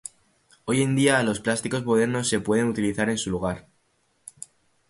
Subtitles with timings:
[0.65, 3.67] Hoy en día, los plásticos modernos se pueden utilizar en su lugar.